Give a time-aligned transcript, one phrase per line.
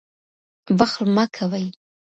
[0.77, 1.65] بخل مه کوئ.